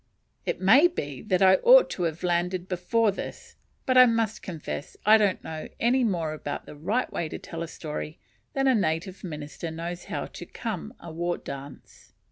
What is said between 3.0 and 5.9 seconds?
this; but I must confess I don't know